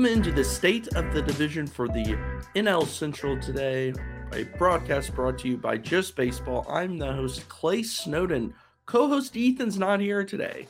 Welcome 0.00 0.16
into 0.16 0.32
the 0.32 0.42
state 0.42 0.88
of 0.96 1.12
the 1.12 1.20
division 1.20 1.66
for 1.66 1.86
the 1.86 2.16
NL 2.56 2.86
Central 2.86 3.38
today, 3.38 3.92
a 4.32 4.44
broadcast 4.56 5.14
brought 5.14 5.38
to 5.40 5.48
you 5.48 5.58
by 5.58 5.76
Just 5.76 6.16
Baseball. 6.16 6.64
I'm 6.70 6.96
the 6.96 7.12
host, 7.12 7.46
Clay 7.50 7.82
Snowden. 7.82 8.54
Co 8.86 9.08
host 9.08 9.36
Ethan's 9.36 9.78
not 9.78 10.00
here 10.00 10.24
today. 10.24 10.68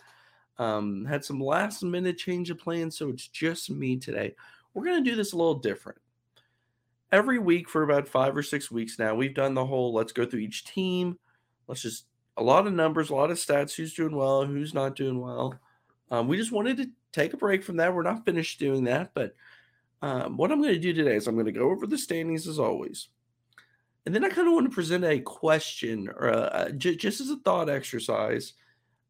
Um, 0.58 1.04
had 1.04 1.24
some 1.24 1.40
last 1.40 1.84
minute 1.84 2.18
change 2.18 2.50
of 2.50 2.58
plans, 2.58 2.98
so 2.98 3.08
it's 3.08 3.28
just 3.28 3.70
me 3.70 3.96
today. 3.98 4.34
We're 4.74 4.86
going 4.86 5.04
to 5.04 5.08
do 5.08 5.14
this 5.14 5.32
a 5.32 5.36
little 5.36 5.54
different. 5.54 6.00
Every 7.12 7.38
week 7.38 7.68
for 7.68 7.84
about 7.84 8.08
five 8.08 8.36
or 8.36 8.42
six 8.42 8.68
weeks 8.68 8.98
now, 8.98 9.14
we've 9.14 9.32
done 9.32 9.54
the 9.54 9.64
whole 9.64 9.94
let's 9.94 10.12
go 10.12 10.26
through 10.26 10.40
each 10.40 10.64
team. 10.64 11.20
Let's 11.68 11.82
just 11.82 12.06
a 12.36 12.42
lot 12.42 12.66
of 12.66 12.72
numbers, 12.72 13.10
a 13.10 13.14
lot 13.14 13.30
of 13.30 13.36
stats, 13.36 13.76
who's 13.76 13.94
doing 13.94 14.16
well, 14.16 14.44
who's 14.44 14.74
not 14.74 14.96
doing 14.96 15.20
well. 15.20 15.54
Um, 16.10 16.28
we 16.28 16.36
just 16.36 16.52
wanted 16.52 16.76
to 16.78 16.90
take 17.12 17.32
a 17.32 17.36
break 17.36 17.62
from 17.62 17.76
that. 17.76 17.94
We're 17.94 18.02
not 18.02 18.24
finished 18.24 18.58
doing 18.58 18.84
that, 18.84 19.12
but 19.14 19.34
um, 20.02 20.36
what 20.36 20.50
I'm 20.50 20.62
going 20.62 20.74
to 20.74 20.80
do 20.80 20.92
today 20.92 21.16
is 21.16 21.26
I'm 21.26 21.34
going 21.34 21.46
to 21.46 21.52
go 21.52 21.70
over 21.70 21.86
the 21.86 21.98
standings 21.98 22.48
as 22.48 22.58
always. 22.58 23.08
And 24.06 24.14
then 24.14 24.24
I 24.24 24.30
kind 24.30 24.48
of 24.48 24.54
want 24.54 24.68
to 24.68 24.74
present 24.74 25.04
a 25.04 25.20
question 25.20 26.08
or 26.08 26.70
just 26.76 27.20
as 27.20 27.30
a 27.30 27.36
thought 27.38 27.68
exercise, 27.68 28.54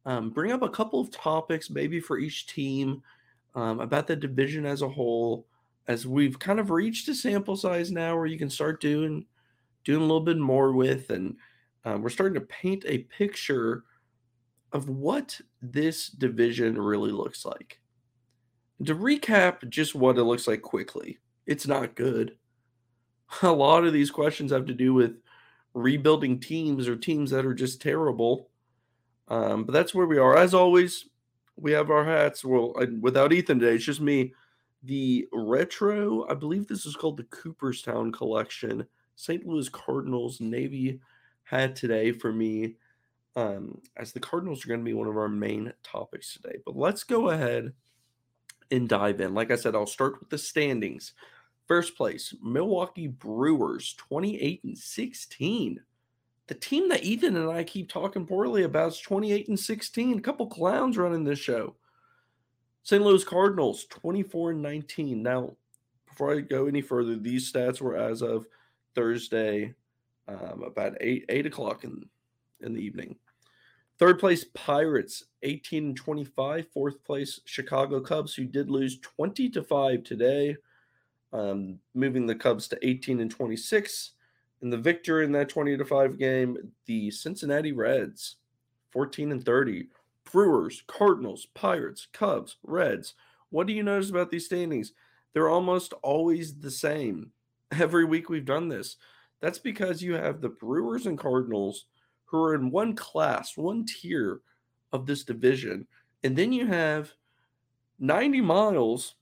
um, 0.05 0.31
bring 0.31 0.51
up 0.51 0.63
a 0.63 0.69
couple 0.69 1.01
of 1.01 1.11
topics 1.11 1.71
maybe 1.71 2.01
for 2.01 2.19
each 2.19 2.47
team 2.47 3.03
um, 3.55 3.81
about 3.81 4.07
the 4.07 4.17
division 4.17 4.67
as 4.67 4.83
a 4.83 4.89
whole, 4.89 5.47
as 5.87 6.07
we've 6.07 6.39
kind 6.39 6.59
of 6.59 6.71
reached 6.71 7.09
a 7.09 7.15
sample 7.15 7.57
size 7.57 7.93
now 7.93 8.17
where 8.17 8.27
you 8.27 8.39
can 8.39 8.51
start 8.51 8.81
doing 8.81 9.27
doing 9.85 10.01
a 10.01 10.05
little 10.05 10.21
bit 10.21 10.37
more 10.37 10.73
with 10.73 11.09
and 11.11 11.37
um, 11.85 12.03
we're 12.03 12.11
starting 12.11 12.35
to 12.35 12.47
paint 12.47 12.85
a 12.87 12.99
picture 12.99 13.85
of 14.73 14.89
what 14.89 15.41
this 15.63 16.09
division 16.09 16.81
really 16.81 17.13
looks 17.13 17.45
like. 17.45 17.81
To 18.85 18.95
recap 18.95 19.69
just 19.69 19.95
what 19.95 20.19
it 20.19 20.25
looks 20.25 20.47
like 20.47 20.63
quickly, 20.63 21.19
it's 21.47 21.67
not 21.67 21.95
good. 21.95 22.37
A 23.43 23.51
lot 23.53 23.85
of 23.85 23.93
these 23.93 24.11
questions 24.11 24.53
have 24.53 24.67
to 24.67 24.75
do 24.75 24.95
with 24.95 25.17
rebuilding 25.75 26.41
teams 26.41 26.89
or 26.89 26.97
teams 26.97 27.31
that 27.31 27.47
are 27.47 27.55
just 27.55 27.81
terrible. 27.81 28.49
Um, 29.29 29.65
but 29.65 29.73
that's 29.73 29.95
where 29.95 30.07
we 30.07 30.19
are. 30.19 30.37
As 30.37 30.55
always, 30.55 31.07
we 31.57 31.73
have 31.73 31.91
our 31.91 32.05
hats. 32.05 32.45
Well, 32.45 32.75
without 33.01 33.33
Ethan 33.33 33.61
today, 33.61 33.77
it's 33.77 33.85
just 33.85 34.01
me. 34.01 34.35
The 34.83 35.29
retro, 35.33 36.27
I 36.29 36.35
believe 36.35 36.67
this 36.67 36.87
is 36.87 36.97
called 36.97 37.19
the 37.19 37.25
Cooperstown 37.25 38.11
Collection. 38.13 38.87
St. 39.15 39.47
Louis 39.47 39.69
Cardinals 39.69 40.41
Navy 40.41 41.01
hat 41.45 41.77
today 41.77 42.13
for 42.13 42.33
me, 42.33 42.77
um, 43.37 43.81
as 43.97 44.13
the 44.13 44.21
Cardinals 44.21 44.65
are 44.65 44.69
going 44.69 44.81
to 44.81 44.85
be 44.85 44.95
one 44.95 45.09
of 45.09 45.17
our 45.17 45.29
main 45.29 45.73
topics 45.83 46.35
today. 46.35 46.57
But 46.65 46.77
let's 46.77 47.05
go 47.05 47.31
ahead 47.31 47.73
and 48.71 48.89
dive 48.89 49.21
in. 49.21 49.35
Like 49.35 49.51
I 49.51 49.57
said, 49.57 49.75
I'll 49.75 49.87
start 49.87 50.21
with 50.21 50.31
the 50.31 50.39
standings. 50.39 51.13
First 51.67 51.97
place, 51.97 52.35
Milwaukee 52.43 53.07
Brewers, 53.07 53.95
28 53.95 54.65
and 54.65 54.77
16. 54.77 55.81
The 56.49 56.55
team 56.55 56.89
that 56.89 57.05
Ethan 57.05 57.37
and 57.37 57.51
I 57.51 57.63
keep 57.63 57.89
talking 57.89 58.27
poorly 58.27 58.65
about 58.65 58.93
is 58.93 59.01
28 59.01 59.49
and 59.49 59.59
16. 59.59 60.19
A 60.19 60.21
couple 60.21 60.47
clowns 60.49 60.99
running 60.99 61.23
this 61.23 61.39
show. 61.39 61.77
St. 62.83 63.03
Louis 63.03 63.23
Cardinals, 63.23 63.85
24 63.91 64.53
and 64.53 64.63
19. 64.63 65.23
Now, 65.23 65.55
before 66.09 66.35
I 66.35 66.41
go 66.41 66.67
any 66.67 66.81
further, 66.81 67.17
these 67.17 67.53
stats 67.53 67.81
were 67.81 67.97
as 67.97 68.21
of 68.21 68.47
Thursday, 68.95 69.75
um, 70.27 70.65
about 70.65 70.97
eight 71.01 71.25
eight 71.29 71.47
o'clock 71.47 71.85
in 71.85 72.05
in 72.63 72.75
the 72.75 72.81
evening. 72.81 73.17
Third 73.99 74.19
place 74.19 74.45
Pirates, 74.55 75.25
18 75.43 75.85
and 75.89 75.97
25. 75.97 76.67
Fourth 76.73 77.05
place 77.05 77.41
Chicago 77.45 78.01
Cubs, 78.01 78.35
who 78.35 78.45
did 78.45 78.71
lose 78.71 78.99
20 79.01 79.51
to 79.51 79.63
5 79.63 80.03
today, 80.03 80.57
um, 81.33 81.79
moving 81.95 82.27
the 82.27 82.35
Cubs 82.35 82.67
to 82.69 82.87
18 82.87 83.21
and 83.21 83.31
26. 83.31 84.13
And 84.63 84.73
the 84.73 84.79
victor 84.79 85.23
in 85.23 85.33
that 85.33 85.49
20 85.49 85.77
to 85.77 85.85
5 85.85 86.19
game, 86.19 86.57
the 86.87 87.11
Cincinnati 87.11 87.73
Reds, 87.73 88.37
14 88.91 89.33
and 89.33 89.45
30. 89.45 89.89
Brewers, 90.31 90.83
Cardinals, 90.87 91.47
Pirates, 91.55 92.07
Cubs, 92.13 92.57
Reds. 92.63 93.15
What 93.51 93.67
do 93.67 93.73
you 93.73 93.83
notice 93.83 94.11
about 94.11 94.31
these 94.31 94.47
standings? 94.47 94.93
They're 95.33 95.49
almost 95.49 95.93
always 96.03 96.59
the 96.59 96.71
same. 96.71 97.33
Every 97.73 98.05
week 98.05 98.29
we've 98.29 98.45
done 98.45 98.69
this. 98.69 98.97
That's 99.41 99.59
because 99.59 100.03
you 100.03 100.15
have 100.15 100.41
the 100.41 100.49
Brewers 100.49 101.07
and 101.07 101.19
Cardinals 101.19 101.87
who 102.31 102.43
are 102.43 102.55
in 102.55 102.71
one 102.71 102.95
class, 102.95 103.57
one 103.57 103.85
tier 103.85 104.41
of 104.93 105.07
this 105.07 105.25
division. 105.25 105.87
And 106.23 106.37
then 106.37 106.53
you 106.53 106.67
have 106.67 107.13
90 107.99 108.41
miles. 108.41 109.15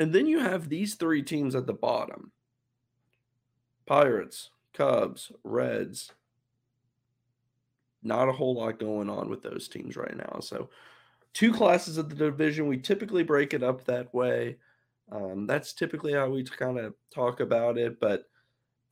And 0.00 0.12
then 0.12 0.26
you 0.26 0.38
have 0.38 0.68
these 0.68 0.94
three 0.94 1.22
teams 1.22 1.54
at 1.54 1.66
the 1.66 1.72
bottom 1.72 2.32
Pirates, 3.86 4.50
Cubs, 4.74 5.32
Reds. 5.44 6.12
Not 8.02 8.28
a 8.28 8.32
whole 8.32 8.54
lot 8.54 8.78
going 8.78 9.10
on 9.10 9.28
with 9.28 9.42
those 9.42 9.66
teams 9.68 9.96
right 9.96 10.16
now. 10.16 10.38
So, 10.40 10.70
two 11.32 11.52
classes 11.52 11.96
of 11.96 12.08
the 12.08 12.14
division. 12.14 12.68
We 12.68 12.78
typically 12.78 13.24
break 13.24 13.54
it 13.54 13.62
up 13.62 13.84
that 13.84 14.12
way. 14.14 14.56
Um, 15.10 15.46
that's 15.46 15.72
typically 15.72 16.12
how 16.12 16.28
we 16.28 16.44
kind 16.44 16.78
of 16.78 16.94
talk 17.12 17.40
about 17.40 17.76
it. 17.76 17.98
But 17.98 18.28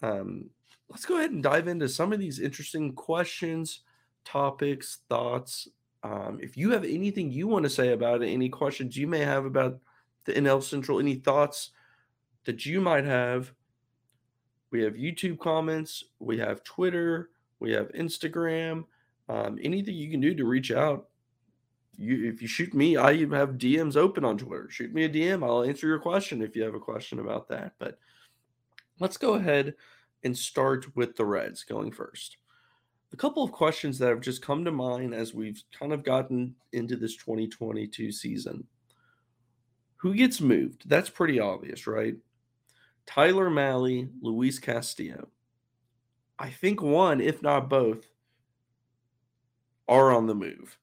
um, 0.02 0.50
let's 0.88 1.04
go 1.04 1.18
ahead 1.18 1.30
and 1.30 1.42
dive 1.42 1.68
into 1.68 1.88
some 1.88 2.12
of 2.12 2.18
these 2.18 2.38
interesting 2.38 2.92
questions, 2.92 3.80
topics, 4.24 4.98
thoughts. 5.08 5.68
Um, 6.02 6.38
if 6.40 6.56
you 6.56 6.70
have 6.70 6.84
anything 6.84 7.30
you 7.30 7.48
want 7.48 7.64
to 7.64 7.70
say 7.70 7.92
about 7.92 8.22
it, 8.22 8.28
any 8.28 8.48
questions 8.48 8.96
you 8.96 9.06
may 9.06 9.20
have 9.20 9.44
about 9.44 9.78
the 10.24 10.32
NL 10.32 10.62
Central, 10.62 11.00
any 11.00 11.16
thoughts 11.16 11.70
that 12.44 12.64
you 12.64 12.80
might 12.80 13.04
have, 13.04 13.52
we 14.70 14.82
have 14.82 14.94
YouTube 14.94 15.38
comments, 15.38 16.04
we 16.18 16.38
have 16.38 16.62
Twitter, 16.64 17.30
we 17.60 17.72
have 17.72 17.92
Instagram, 17.92 18.84
um, 19.28 19.58
anything 19.62 19.94
you 19.94 20.10
can 20.10 20.20
do 20.20 20.34
to 20.34 20.44
reach 20.44 20.70
out. 20.70 21.08
You, 21.96 22.30
if 22.30 22.42
you 22.42 22.48
shoot 22.48 22.74
me, 22.74 22.96
I 22.96 23.16
have 23.16 23.56
DMs 23.56 23.96
open 23.96 24.24
on 24.24 24.36
Twitter. 24.36 24.68
Shoot 24.68 24.92
me 24.92 25.04
a 25.04 25.08
DM. 25.08 25.42
I'll 25.42 25.62
answer 25.62 25.86
your 25.86 25.98
question 25.98 26.42
if 26.42 26.54
you 26.54 26.62
have 26.62 26.74
a 26.74 26.80
question 26.80 27.20
about 27.20 27.48
that. 27.48 27.72
But 27.78 27.98
let's 28.98 29.16
go 29.16 29.34
ahead 29.34 29.74
and 30.24 30.36
start 30.36 30.94
with 30.96 31.16
the 31.16 31.24
Reds 31.24 31.64
going 31.64 31.92
first. 31.92 32.36
A 33.12 33.16
couple 33.16 33.42
of 33.42 33.52
questions 33.52 33.98
that 33.98 34.08
have 34.08 34.20
just 34.20 34.42
come 34.42 34.64
to 34.64 34.72
mind 34.72 35.14
as 35.14 35.32
we've 35.32 35.62
kind 35.78 35.92
of 35.92 36.02
gotten 36.02 36.54
into 36.72 36.96
this 36.96 37.16
2022 37.16 38.10
season. 38.10 38.64
Who 39.98 40.14
gets 40.14 40.40
moved? 40.40 40.88
That's 40.88 41.08
pretty 41.08 41.40
obvious, 41.40 41.86
right? 41.86 42.16
Tyler 43.06 43.48
Mahle, 43.48 44.08
Luis 44.20 44.58
Castillo. 44.58 45.28
I 46.38 46.50
think 46.50 46.82
one, 46.82 47.20
if 47.20 47.42
not 47.42 47.70
both, 47.70 48.06
are 49.88 50.12
on 50.12 50.26
the 50.26 50.34
move. 50.34 50.78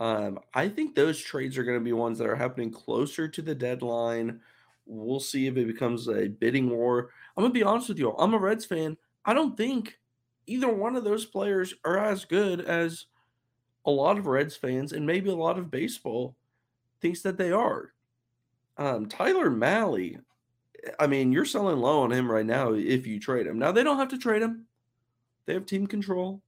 Um, 0.00 0.40
I 0.54 0.68
think 0.68 0.94
those 0.94 1.20
trades 1.20 1.58
are 1.58 1.64
going 1.64 1.78
to 1.78 1.84
be 1.84 1.92
ones 1.92 2.18
that 2.18 2.26
are 2.26 2.36
happening 2.36 2.70
closer 2.70 3.28
to 3.28 3.42
the 3.42 3.54
deadline. 3.54 4.40
We'll 4.90 5.20
see 5.20 5.46
if 5.46 5.56
it 5.56 5.68
becomes 5.68 6.08
a 6.08 6.26
bidding 6.26 6.68
war. 6.68 7.10
I'm 7.36 7.44
gonna 7.44 7.54
be 7.54 7.62
honest 7.62 7.88
with 7.88 7.98
you. 7.98 8.12
I'm 8.16 8.34
a 8.34 8.38
Reds 8.38 8.64
fan. 8.64 8.96
I 9.24 9.34
don't 9.34 9.56
think 9.56 9.98
either 10.46 10.68
one 10.68 10.96
of 10.96 11.04
those 11.04 11.24
players 11.24 11.74
are 11.84 11.98
as 11.98 12.24
good 12.24 12.60
as 12.60 13.06
a 13.86 13.90
lot 13.90 14.18
of 14.18 14.26
Reds 14.26 14.56
fans 14.56 14.92
and 14.92 15.06
maybe 15.06 15.30
a 15.30 15.34
lot 15.34 15.58
of 15.58 15.70
baseball 15.70 16.34
thinks 17.00 17.22
that 17.22 17.38
they 17.38 17.52
are. 17.52 17.92
Um, 18.76 19.06
Tyler 19.06 19.48
Mahle, 19.48 20.20
I 20.98 21.06
mean, 21.06 21.30
you're 21.30 21.44
selling 21.44 21.78
low 21.78 22.02
on 22.02 22.10
him 22.10 22.30
right 22.30 22.44
now 22.44 22.72
if 22.72 23.06
you 23.06 23.20
trade 23.20 23.46
him. 23.46 23.58
Now 23.58 23.70
they 23.70 23.84
don't 23.84 23.98
have 23.98 24.08
to 24.08 24.18
trade 24.18 24.42
him. 24.42 24.66
They 25.46 25.54
have 25.54 25.66
team 25.66 25.86
control. 25.86 26.42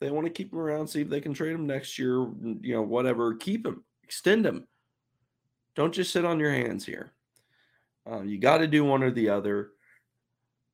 They 0.00 0.10
want 0.10 0.26
to 0.26 0.32
keep 0.32 0.52
him 0.52 0.58
around, 0.58 0.88
see 0.88 1.02
if 1.02 1.08
they 1.08 1.20
can 1.20 1.34
trade 1.34 1.52
him 1.52 1.66
next 1.66 1.98
year, 1.98 2.14
you 2.60 2.74
know, 2.74 2.82
whatever. 2.82 3.34
Keep 3.34 3.66
him, 3.66 3.84
extend 4.02 4.46
him. 4.46 4.66
Don't 5.74 5.94
just 5.94 6.12
sit 6.12 6.24
on 6.24 6.40
your 6.40 6.52
hands 6.52 6.86
here. 6.86 7.12
Uh, 8.10 8.22
you 8.22 8.38
got 8.38 8.58
to 8.58 8.66
do 8.66 8.84
one 8.84 9.02
or 9.02 9.10
the 9.10 9.28
other. 9.28 9.70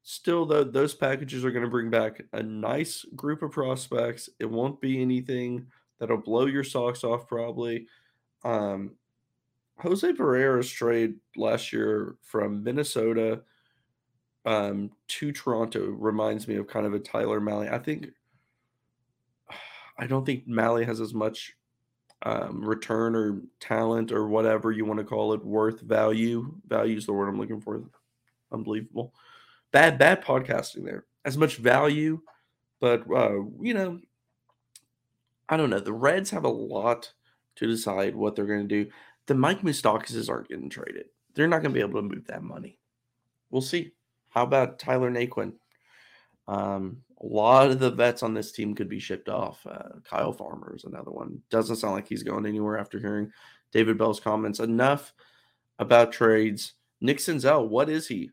Still, 0.02 0.46
though, 0.46 0.64
those 0.64 0.94
packages 0.94 1.44
are 1.44 1.50
going 1.50 1.64
to 1.64 1.70
bring 1.70 1.90
back 1.90 2.22
a 2.32 2.42
nice 2.42 3.04
group 3.14 3.42
of 3.42 3.52
prospects. 3.52 4.28
It 4.38 4.46
won't 4.46 4.80
be 4.80 5.00
anything 5.00 5.66
that'll 5.98 6.16
blow 6.16 6.46
your 6.46 6.64
socks 6.64 7.04
off, 7.04 7.28
probably. 7.28 7.86
Um, 8.44 8.92
Jose 9.78 10.12
Berrios' 10.12 10.72
trade 10.72 11.14
last 11.36 11.72
year 11.72 12.16
from 12.22 12.64
Minnesota 12.64 13.42
um, 14.44 14.90
to 15.08 15.32
Toronto 15.32 15.86
reminds 15.86 16.48
me 16.48 16.56
of 16.56 16.66
kind 16.66 16.86
of 16.86 16.94
a 16.94 16.98
Tyler 16.98 17.40
Mahle. 17.40 17.72
I 17.72 17.78
think 17.78 18.08
I 19.98 20.06
don't 20.06 20.24
think 20.24 20.48
Mahle 20.48 20.84
has 20.86 21.00
as 21.00 21.12
much 21.12 21.54
um, 22.22 22.62
return 22.62 23.14
or 23.16 23.40
talent 23.60 24.12
or 24.12 24.28
whatever 24.28 24.72
you 24.72 24.84
want 24.84 24.98
to 24.98 25.04
call 25.04 25.32
it, 25.32 25.44
worth 25.44 25.80
value. 25.80 26.54
Value 26.66 26.96
is 26.96 27.06
the 27.06 27.12
word 27.12 27.28
I'm 27.28 27.38
looking 27.38 27.60
for. 27.60 27.82
Unbelievable. 28.52 29.14
Bad, 29.72 29.98
bad 29.98 30.22
podcasting 30.22 30.84
there. 30.84 31.06
As 31.24 31.36
much 31.36 31.56
value, 31.56 32.20
but 32.80 33.02
uh, 33.14 33.42
you 33.60 33.74
know, 33.74 34.00
I 35.48 35.56
don't 35.56 35.70
know. 35.70 35.80
The 35.80 35.92
Reds 35.92 36.30
have 36.30 36.44
a 36.44 36.48
lot 36.48 37.12
to 37.56 37.66
decide 37.66 38.16
what 38.16 38.34
they're 38.34 38.46
going 38.46 38.66
to 38.66 38.84
do. 38.84 38.90
The 39.26 39.34
Mike 39.34 39.60
Moustakas 39.62 40.30
aren't 40.30 40.48
getting 40.48 40.70
traded. 40.70 41.06
they're 41.34 41.46
not 41.46 41.62
going 41.62 41.72
to 41.72 41.74
be 41.74 41.80
able 41.80 42.00
to 42.00 42.08
move 42.08 42.26
that 42.26 42.42
money. 42.42 42.78
We'll 43.50 43.62
see. 43.62 43.92
How 44.30 44.44
about 44.44 44.78
Tyler 44.78 45.10
Naquin? 45.10 45.52
Um, 46.48 47.02
a 47.22 47.26
lot 47.26 47.70
of 47.70 47.78
the 47.78 47.90
vets 47.90 48.22
on 48.22 48.32
this 48.34 48.52
team 48.52 48.74
could 48.74 48.88
be 48.88 48.98
shipped 48.98 49.28
off. 49.28 49.66
Uh, 49.66 50.00
Kyle 50.04 50.32
Farmer 50.32 50.74
is 50.74 50.84
another 50.84 51.10
one. 51.10 51.42
Doesn't 51.50 51.76
sound 51.76 51.94
like 51.94 52.08
he's 52.08 52.22
going 52.22 52.46
anywhere 52.46 52.78
after 52.78 52.98
hearing 52.98 53.30
David 53.72 53.98
Bell's 53.98 54.20
comments. 54.20 54.60
Enough 54.60 55.12
about 55.78 56.12
trades. 56.12 56.74
Nick 57.00 57.18
Senzel, 57.18 57.68
what 57.68 57.88
is 57.90 58.08
he? 58.08 58.30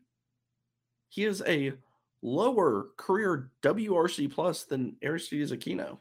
He 1.10 1.24
is 1.24 1.42
a 1.46 1.72
lower 2.22 2.88
career 2.96 3.50
WRC 3.62 4.30
plus 4.30 4.64
than 4.64 4.96
Aristides 5.02 5.52
Aquino. 5.52 5.98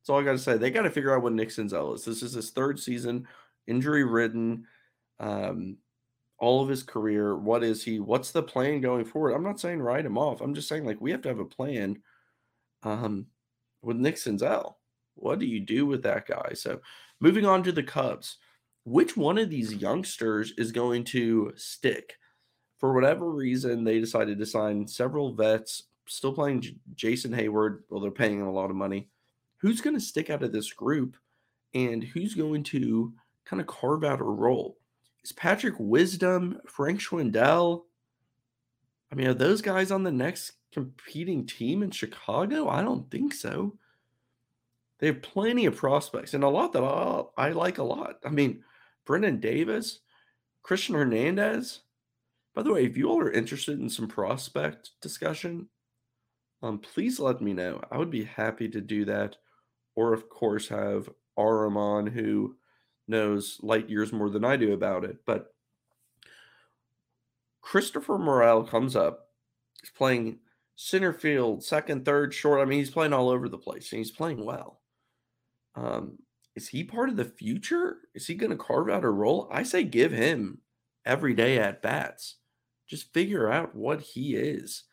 That's 0.00 0.10
all 0.10 0.20
I 0.20 0.24
got 0.24 0.32
to 0.32 0.38
say. 0.38 0.56
They 0.56 0.70
got 0.70 0.82
to 0.82 0.90
figure 0.90 1.14
out 1.14 1.22
what 1.22 1.32
Nick 1.32 1.48
Senzel 1.48 1.94
is. 1.94 2.04
This 2.04 2.22
is 2.22 2.34
his 2.34 2.50
third 2.50 2.78
season, 2.78 3.26
injury 3.66 4.04
ridden. 4.04 4.66
Um, 5.18 5.78
all 6.44 6.62
of 6.62 6.68
his 6.68 6.82
career. 6.82 7.36
What 7.36 7.64
is 7.64 7.82
he? 7.82 8.00
What's 8.00 8.30
the 8.30 8.42
plan 8.42 8.82
going 8.82 9.06
forward? 9.06 9.32
I'm 9.32 9.42
not 9.42 9.58
saying 9.58 9.80
write 9.80 10.04
him 10.04 10.18
off. 10.18 10.42
I'm 10.42 10.54
just 10.54 10.68
saying 10.68 10.84
like 10.84 11.00
we 11.00 11.10
have 11.10 11.22
to 11.22 11.28
have 11.30 11.38
a 11.38 11.44
plan. 11.44 12.02
Um, 12.82 13.26
with 13.80 13.96
Nick 13.96 14.16
Senzel, 14.16 14.74
what 15.14 15.38
do 15.38 15.46
you 15.46 15.60
do 15.60 15.86
with 15.86 16.02
that 16.02 16.26
guy? 16.26 16.52
So, 16.52 16.80
moving 17.18 17.46
on 17.46 17.62
to 17.62 17.72
the 17.72 17.82
Cubs, 17.82 18.36
which 18.84 19.16
one 19.16 19.38
of 19.38 19.48
these 19.48 19.72
youngsters 19.72 20.52
is 20.58 20.70
going 20.70 21.04
to 21.04 21.52
stick? 21.56 22.18
For 22.78 22.92
whatever 22.92 23.30
reason, 23.30 23.82
they 23.82 23.98
decided 23.98 24.38
to 24.38 24.46
sign 24.46 24.86
several 24.86 25.32
vets, 25.32 25.84
still 26.06 26.34
playing 26.34 26.60
J- 26.60 26.76
Jason 26.94 27.32
Heyward. 27.32 27.80
Well, 27.88 28.00
they're 28.00 28.10
paying 28.10 28.40
him 28.40 28.46
a 28.46 28.52
lot 28.52 28.68
of 28.68 28.76
money. 28.76 29.08
Who's 29.58 29.80
going 29.80 29.96
to 29.96 30.00
stick 30.00 30.28
out 30.28 30.42
of 30.42 30.52
this 30.52 30.70
group, 30.70 31.16
and 31.72 32.04
who's 32.04 32.34
going 32.34 32.64
to 32.64 33.14
kind 33.46 33.62
of 33.62 33.66
carve 33.66 34.04
out 34.04 34.20
a 34.20 34.24
role? 34.24 34.76
Is 35.24 35.32
Patrick 35.32 35.74
Wisdom, 35.78 36.60
Frank 36.66 37.00
Schwindel? 37.00 37.84
I 39.10 39.14
mean, 39.14 39.26
are 39.26 39.34
those 39.34 39.62
guys 39.62 39.90
on 39.90 40.02
the 40.02 40.12
next 40.12 40.52
competing 40.70 41.46
team 41.46 41.82
in 41.82 41.90
Chicago? 41.90 42.68
I 42.68 42.82
don't 42.82 43.10
think 43.10 43.32
so. 43.32 43.78
They 44.98 45.06
have 45.06 45.22
plenty 45.22 45.64
of 45.64 45.76
prospects 45.76 46.34
and 46.34 46.44
a 46.44 46.48
lot 46.48 46.72
that 46.74 46.82
I, 46.84 47.22
I 47.36 47.50
like 47.50 47.78
a 47.78 47.82
lot. 47.82 48.18
I 48.24 48.28
mean, 48.28 48.62
Brennen 49.06 49.40
Davis, 49.40 50.00
Cristian 50.62 50.94
Hernandez. 50.94 51.80
By 52.54 52.62
the 52.62 52.72
way, 52.72 52.84
if 52.84 52.96
you 52.96 53.08
all 53.08 53.20
are 53.20 53.32
interested 53.32 53.80
in 53.80 53.88
some 53.88 54.06
prospect 54.06 54.90
discussion, 55.00 55.68
um, 56.62 56.78
please 56.78 57.18
let 57.18 57.40
me 57.40 57.52
know. 57.52 57.80
I 57.90 57.98
would 57.98 58.10
be 58.10 58.24
happy 58.24 58.68
to 58.68 58.80
do 58.80 59.04
that. 59.06 59.36
Or, 59.96 60.12
of 60.12 60.28
course, 60.28 60.68
have 60.68 61.08
Araman, 61.38 62.12
who 62.12 62.56
knows 63.06 63.58
light 63.62 63.88
years 63.88 64.12
more 64.12 64.30
than 64.30 64.44
I 64.44 64.56
do 64.56 64.72
about 64.72 65.04
it. 65.04 65.18
But 65.26 65.54
Christopher 67.60 68.18
Morel 68.18 68.64
comes 68.64 68.94
up. 68.96 69.28
He's 69.80 69.90
playing 69.90 70.38
center 70.76 71.12
field, 71.12 71.64
second, 71.64 72.04
third, 72.04 72.34
short. 72.34 72.60
I 72.60 72.64
mean, 72.64 72.78
he's 72.78 72.90
playing 72.90 73.12
all 73.12 73.28
over 73.28 73.48
the 73.48 73.58
place 73.58 73.92
and 73.92 73.98
he's 73.98 74.10
playing 74.10 74.44
well. 74.44 74.80
Um, 75.74 76.18
is 76.54 76.68
he 76.68 76.84
part 76.84 77.08
of 77.08 77.16
the 77.16 77.24
future? 77.24 77.98
Is 78.14 78.26
he 78.26 78.34
going 78.34 78.50
to 78.50 78.56
carve 78.56 78.88
out 78.88 79.04
a 79.04 79.10
role? 79.10 79.48
I 79.52 79.62
say 79.62 79.82
give 79.82 80.12
him 80.12 80.58
every 81.04 81.34
day 81.34 81.58
at 81.58 81.82
bats. 81.82 82.36
Just 82.86 83.12
figure 83.12 83.50
out 83.50 83.74
what 83.74 84.00
he 84.00 84.36
is. 84.36 84.84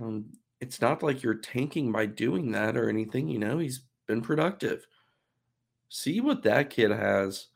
Um, 0.00 0.26
it's 0.60 0.80
not 0.80 1.02
like 1.02 1.22
you're 1.22 1.34
tanking 1.34 1.92
by 1.92 2.06
doing 2.06 2.52
that 2.52 2.76
or 2.76 2.88
anything. 2.88 3.28
You 3.28 3.38
know, 3.38 3.58
he's 3.58 3.82
been 4.06 4.22
productive 4.22 4.86
see 5.88 6.20
what 6.20 6.42
that 6.42 6.70
kid 6.70 6.90
has. 6.90 7.46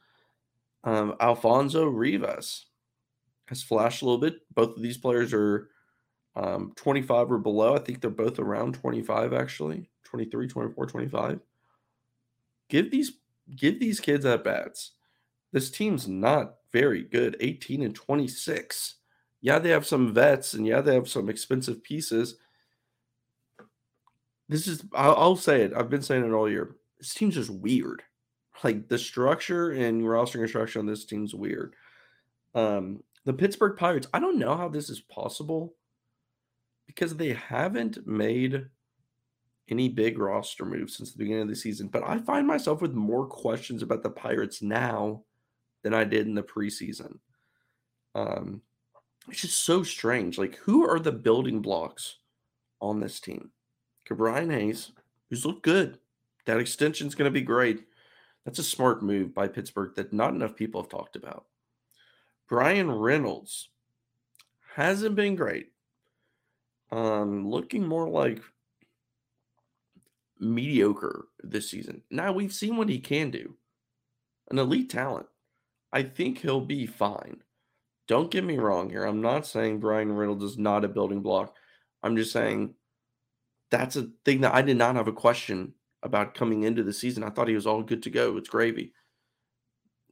Um, 0.85 1.15
Alfonso 1.21 1.85
Rivas 1.87 2.67
has 3.47 3.62
flashed 3.62 4.03
a 4.03 4.05
little 4.05 4.21
bit. 4.21 4.41
Both 4.55 4.77
of 4.77 4.82
these 4.82 4.99
players 4.99 5.35
are 5.35 5.69
um, 6.37 6.73
25 6.77 7.32
or 7.32 7.38
below. 7.38 7.75
I 7.75 7.79
think 7.79 8.00
they're 8.00 8.11
both 8.11 8.38
around 8.38 8.75
25 8.75 9.32
actually, 9.32 9.91
23, 10.05 10.49
24, 10.49 10.87
25. 10.87 11.41
Give 12.69 12.91
these 12.91 13.12
give 13.56 13.81
these 13.81 14.00
kids 14.00 14.25
at 14.25 14.44
bats. 14.44 14.93
This 15.53 15.71
team's 15.71 16.06
not 16.06 16.55
very 16.73 17.03
good. 17.03 17.37
18 17.41 17.83
and 17.83 17.94
26. 17.94 18.94
Yeah, 19.41 19.59
they 19.59 19.71
have 19.71 19.87
some 19.87 20.15
vets 20.15 20.55
and 20.55 20.67
yeah, 20.67 20.81
they 20.81 20.94
have 20.94 21.09
some 21.09 21.29
expensive 21.29 21.83
pieces. 21.83 22.37
This 24.49 24.69
is 24.69 24.85
I'll, 24.94 25.17
I'll 25.17 25.37
say 25.37 25.62
it. 25.62 25.73
I've 25.75 25.91
been 25.91 26.03
saying 26.03 26.25
it 26.25 26.33
all 26.33 26.49
year. 26.49 26.76
This 26.99 27.15
team's 27.15 27.35
just 27.35 27.50
weird 27.50 28.03
like 28.62 28.89
the 28.89 28.99
structure 28.99 29.71
and 29.71 30.09
roster 30.09 30.39
construction 30.39 30.81
on 30.81 30.87
this 30.87 31.05
team's 31.05 31.35
weird. 31.35 31.75
Um, 32.55 33.03
the 33.25 33.33
Pittsburgh 33.33 33.77
Pirates, 33.77 34.09
I 34.12 34.21
don't 34.21 34.39
know 34.39 34.57
how 34.57 34.69
this 34.69 34.91
is 34.91 35.01
possible 35.01 35.75
because 36.87 37.17
they 37.17 37.33
haven't 37.33 38.07
made 38.07 38.67
any 39.69 39.89
big 39.89 40.19
roster 40.19 40.65
moves 40.65 40.97
since 40.97 41.12
the 41.12 41.19
beginning 41.19 41.43
of 41.43 41.49
the 41.49 41.55
season. 41.55 41.89
But 41.89 42.03
I 42.05 42.19
find 42.19 42.47
myself 42.47 42.83
with 42.83 42.93
more 42.93 43.27
questions 43.27 43.83
about 43.83 44.03
the 44.03 44.11
Pirates 44.11 44.62
now 44.62 45.23
than 45.83 45.95
I 45.95 46.05
did 46.05 46.27
in 46.27 46.35
the 46.35 46.43
preseason. 46.43 47.19
Um, 48.15 48.62
it's 49.29 49.43
just 49.43 49.62
so 49.62 49.83
strange. 49.83 50.39
Like, 50.39 50.57
who 50.57 50.89
are 50.89 50.99
the 50.99 51.12
building 51.12 51.62
blocks 51.62 52.17
on 52.81 53.01
this 53.01 53.21
team? 53.21 53.51
Brian 54.11 54.51
Hayes, 54.51 54.91
who's 55.29 55.47
looked 55.47 55.62
good. 55.62 55.99
That 56.47 56.59
extension 56.59 57.07
is 57.07 57.15
going 57.15 57.29
to 57.29 57.31
be 57.31 57.43
great. 57.43 57.85
That's 58.45 58.59
a 58.59 58.65
smart 58.65 59.03
move 59.03 59.35
by 59.35 59.49
Pittsburgh 59.49 59.95
that 59.97 60.13
not 60.13 60.35
enough 60.35 60.57
people 60.57 60.81
have 60.83 60.91
talked 60.91 61.17
about. 61.17 61.47
Bryan 62.49 62.91
Reynolds 62.91 63.69
hasn't 64.75 65.15
been 65.15 65.37
great. 65.37 65.73
Um, 66.91 67.49
looking 67.49 67.87
more 67.87 68.09
like 68.09 68.43
mediocre 70.41 71.27
this 71.43 71.71
season. 71.71 72.03
Now 72.11 72.33
we've 72.33 72.53
seen 72.53 72.77
what 72.77 72.89
he 72.89 72.99
can 72.99 73.31
do. 73.31 73.55
An 74.50 74.59
elite 74.59 74.91
talent. 74.91 75.26
I 75.93 76.03
think 76.03 76.38
he'll 76.38 76.61
be 76.61 76.87
fine. 76.87 77.43
Don't 78.09 78.31
get 78.31 78.43
me 78.43 78.59
wrong 78.59 78.91
here. 78.91 79.05
I'm 79.05 79.21
not 79.21 79.47
saying 79.47 79.79
Bryan 79.79 80.11
Reynolds 80.11 80.43
is 80.43 80.59
not 80.59 80.85
a 80.85 80.88
building 80.88 81.21
block. 81.21 81.55
I'm 82.03 82.17
just 82.17 82.33
saying 82.33 82.75
that's 83.71 83.95
a 83.95 84.11
thing 84.25 84.41
that 84.41 84.55
I 84.55 84.62
did 84.62 84.76
not 84.76 84.97
have 84.97 85.07
a 85.07 85.12
question 85.12 85.75
about 86.02 86.35
coming 86.35 86.62
into 86.62 86.83
the 86.83 86.92
season. 86.92 87.23
I 87.23 87.30
thought 87.30 87.49
he 87.49 87.54
was 87.54 87.66
all 87.66 87.83
good 87.83 88.02
to 88.04 88.11
go. 88.11 88.37
It's 88.37 88.49
gravy. 88.49 88.92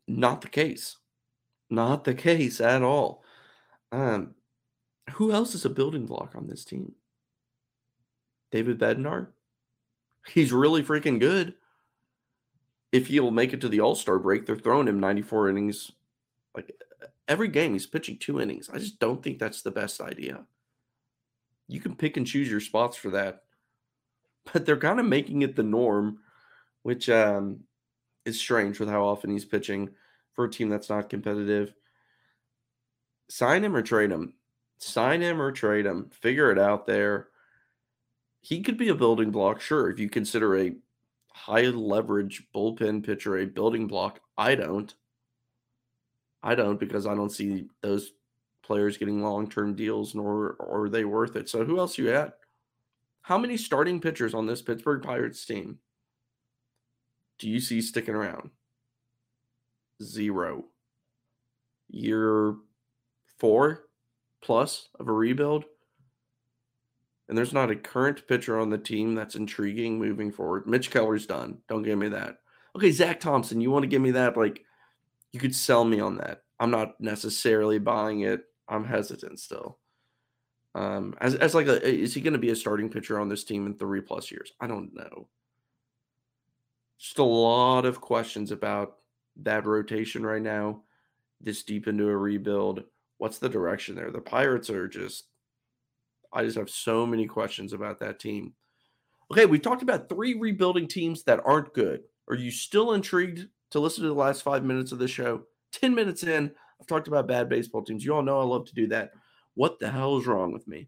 Not 0.06 0.40
the 0.40 0.48
case. 0.48 0.96
Not 1.70 2.04
the 2.04 2.14
case 2.28 2.60
at 2.60 2.82
all. 2.82 3.24
Um, 3.92 4.34
who 5.12 5.32
else 5.32 5.54
is 5.54 5.64
a 5.64 5.70
building 5.70 6.06
block 6.06 6.34
on 6.34 6.46
this 6.46 6.64
team? 6.64 6.92
David 8.50 8.78
Bednar. 8.78 9.28
He's 10.28 10.52
really 10.52 10.82
freaking 10.82 11.18
good. 11.18 11.54
If 12.92 13.06
he'll 13.06 13.30
make 13.30 13.52
it 13.52 13.60
to 13.62 13.68
the 13.68 13.80
All 13.80 13.94
Star 13.94 14.18
break, 14.18 14.46
they're 14.46 14.56
throwing 14.56 14.88
him 14.88 15.00
94 15.00 15.50
innings. 15.50 15.92
Like 16.54 16.74
every 17.26 17.48
game, 17.48 17.72
he's 17.72 17.86
pitching 17.86 18.18
two 18.18 18.40
innings. 18.40 18.70
I 18.72 18.78
just 18.78 18.98
don't 18.98 19.22
think 19.22 19.38
that's 19.38 19.62
the 19.62 19.70
best 19.70 20.00
idea. 20.00 20.44
You 21.66 21.80
can 21.80 21.94
pick 21.94 22.16
and 22.16 22.26
choose 22.26 22.50
your 22.50 22.60
spots 22.60 22.96
for 22.96 23.10
that 23.10 23.42
but 24.52 24.66
they're 24.66 24.76
kind 24.76 25.00
of 25.00 25.06
making 25.06 25.42
it 25.42 25.56
the 25.56 25.62
norm, 25.62 26.18
which 26.82 27.08
um, 27.08 27.60
is 28.24 28.38
strange 28.38 28.78
with 28.78 28.88
how 28.88 29.04
often 29.04 29.30
he's 29.30 29.44
pitching 29.44 29.90
for 30.32 30.44
a 30.44 30.50
team 30.50 30.68
that's 30.68 30.90
not 30.90 31.10
competitive. 31.10 31.74
Sign 33.28 33.64
him 33.64 33.76
or 33.76 33.82
trade 33.82 34.10
him. 34.10 34.34
Sign 34.78 35.20
him 35.20 35.42
or 35.42 35.52
trade 35.52 35.86
him. 35.86 36.10
Figure 36.12 36.50
it 36.52 36.58
out 36.58 36.86
there. 36.86 37.28
He 38.40 38.62
could 38.62 38.78
be 38.78 38.88
a 38.88 38.94
building 38.94 39.30
block, 39.30 39.60
sure, 39.60 39.90
if 39.90 39.98
you 39.98 40.08
consider 40.08 40.56
a 40.56 40.76
high 41.32 41.66
leverage 41.66 42.44
bullpen 42.54 43.04
pitcher 43.04 43.38
a 43.38 43.46
building 43.46 43.86
block. 43.86 44.20
I 44.36 44.54
don't. 44.54 44.94
I 46.42 46.54
don't 46.54 46.78
because 46.78 47.06
I 47.06 47.14
don't 47.14 47.32
see 47.32 47.66
those 47.82 48.12
players 48.62 48.96
getting 48.96 49.22
long 49.22 49.48
term 49.48 49.74
deals, 49.74 50.14
nor 50.14 50.56
are 50.60 50.88
they 50.88 51.04
worth 51.04 51.36
it. 51.36 51.48
So 51.48 51.64
who 51.64 51.78
else 51.78 51.98
you 51.98 52.12
at? 52.12 52.38
How 53.28 53.36
many 53.36 53.58
starting 53.58 54.00
pitchers 54.00 54.32
on 54.32 54.46
this 54.46 54.62
Pittsburgh 54.62 55.02
Pirates 55.02 55.44
team 55.44 55.80
do 57.38 57.46
you 57.46 57.60
see 57.60 57.82
sticking 57.82 58.14
around? 58.14 58.48
Zero. 60.02 60.64
Year 61.90 62.54
four 63.38 63.84
plus 64.42 64.88
of 64.98 65.08
a 65.08 65.12
rebuild. 65.12 65.66
And 67.28 67.36
there's 67.36 67.52
not 67.52 67.70
a 67.70 67.76
current 67.76 68.26
pitcher 68.26 68.58
on 68.58 68.70
the 68.70 68.78
team 68.78 69.14
that's 69.14 69.34
intriguing 69.34 69.98
moving 69.98 70.32
forward. 70.32 70.66
Mitch 70.66 70.90
Keller's 70.90 71.26
done. 71.26 71.58
Don't 71.68 71.82
give 71.82 71.98
me 71.98 72.08
that. 72.08 72.38
Okay, 72.76 72.90
Zach 72.90 73.20
Thompson, 73.20 73.60
you 73.60 73.70
want 73.70 73.82
to 73.82 73.88
give 73.88 74.00
me 74.00 74.12
that? 74.12 74.38
Like, 74.38 74.64
you 75.32 75.38
could 75.38 75.54
sell 75.54 75.84
me 75.84 76.00
on 76.00 76.16
that. 76.16 76.44
I'm 76.58 76.70
not 76.70 76.98
necessarily 76.98 77.78
buying 77.78 78.20
it. 78.20 78.44
I'm 78.70 78.86
hesitant 78.86 79.38
still. 79.38 79.76
Um, 80.74 81.14
as 81.20 81.34
as 81.34 81.54
like 81.54 81.66
a 81.66 81.84
is 81.86 82.14
he 82.14 82.20
going 82.20 82.34
to 82.34 82.38
be 82.38 82.50
a 82.50 82.56
starting 82.56 82.90
pitcher 82.90 83.18
on 83.18 83.28
this 83.28 83.44
team 83.44 83.66
in 83.66 83.74
three 83.74 84.00
plus 84.00 84.30
years? 84.30 84.52
I 84.60 84.66
don't 84.66 84.94
know. 84.94 85.28
Just 86.98 87.18
a 87.18 87.24
lot 87.24 87.84
of 87.84 88.00
questions 88.00 88.50
about 88.50 88.98
that 89.36 89.66
rotation 89.66 90.26
right 90.26 90.42
now, 90.42 90.82
this 91.40 91.62
deep 91.62 91.86
into 91.86 92.08
a 92.08 92.16
rebuild. 92.16 92.84
What's 93.18 93.38
the 93.38 93.48
direction 93.48 93.94
there? 93.94 94.10
The 94.10 94.20
Pirates 94.20 94.70
are 94.70 94.88
just, 94.88 95.26
I 96.32 96.44
just 96.44 96.56
have 96.56 96.70
so 96.70 97.06
many 97.06 97.26
questions 97.26 97.72
about 97.72 97.98
that 98.00 98.18
team. 98.18 98.52
Okay, 99.30 99.46
we've 99.46 99.62
talked 99.62 99.82
about 99.82 100.08
three 100.08 100.34
rebuilding 100.34 100.88
teams 100.88 101.22
that 101.24 101.40
aren't 101.44 101.74
good. 101.74 102.02
Are 102.28 102.34
you 102.34 102.50
still 102.50 102.92
intrigued 102.92 103.48
to 103.70 103.80
listen 103.80 104.02
to 104.02 104.08
the 104.08 104.14
last 104.14 104.42
five 104.42 104.64
minutes 104.64 104.92
of 104.92 104.98
the 104.98 105.08
show? 105.08 105.42
10 105.72 105.94
minutes 105.94 106.22
in, 106.22 106.50
I've 106.80 106.86
talked 106.86 107.08
about 107.08 107.26
bad 107.26 107.48
baseball 107.48 107.82
teams. 107.82 108.04
You 108.04 108.14
all 108.14 108.22
know 108.22 108.40
I 108.40 108.44
love 108.44 108.66
to 108.66 108.74
do 108.74 108.86
that. 108.88 109.12
What 109.58 109.80
the 109.80 109.90
hell 109.90 110.18
is 110.18 110.26
wrong 110.28 110.52
with 110.52 110.68
me? 110.68 110.86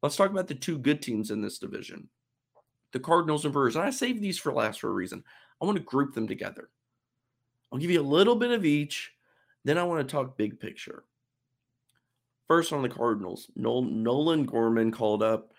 Let's 0.00 0.14
talk 0.14 0.30
about 0.30 0.46
the 0.46 0.54
two 0.54 0.78
good 0.78 1.02
teams 1.02 1.32
in 1.32 1.42
this 1.42 1.58
division 1.58 2.08
the 2.92 3.00
Cardinals 3.00 3.44
and 3.44 3.52
Brewers. 3.52 3.74
And 3.74 3.84
I 3.84 3.90
saved 3.90 4.22
these 4.22 4.38
for 4.38 4.52
last 4.52 4.80
for 4.80 4.88
a 4.88 4.92
reason. 4.92 5.24
I 5.60 5.64
want 5.64 5.76
to 5.76 5.82
group 5.82 6.14
them 6.14 6.28
together. 6.28 6.70
I'll 7.72 7.80
give 7.80 7.90
you 7.90 8.00
a 8.00 8.02
little 8.02 8.36
bit 8.36 8.52
of 8.52 8.64
each. 8.64 9.10
Then 9.64 9.76
I 9.76 9.82
want 9.82 10.06
to 10.06 10.12
talk 10.12 10.38
big 10.38 10.60
picture. 10.60 11.02
First 12.46 12.72
on 12.72 12.82
the 12.82 12.88
Cardinals, 12.88 13.50
Nolan 13.56 14.44
Gorman 14.44 14.92
called 14.92 15.24
up. 15.24 15.50